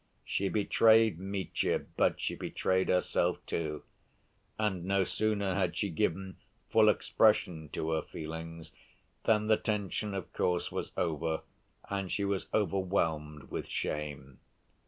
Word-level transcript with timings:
She 0.25 0.49
betrayed 0.49 1.19
Mitya, 1.19 1.85
but 1.95 2.19
she 2.19 2.33
betrayed 2.33 2.89
herself, 2.89 3.37
too. 3.45 3.83
And 4.57 4.83
no 4.83 5.03
sooner 5.03 5.53
had 5.53 5.77
she 5.77 5.91
given 5.91 6.37
full 6.71 6.89
expression 6.89 7.69
to 7.73 7.91
her 7.91 8.01
feelings 8.01 8.71
than 9.25 9.45
the 9.45 9.57
tension 9.57 10.15
of 10.15 10.33
course 10.33 10.71
was 10.71 10.91
over 10.97 11.41
and 11.87 12.11
she 12.11 12.25
was 12.25 12.47
overwhelmed 12.51 13.51
with 13.51 13.67
shame. 13.69 14.39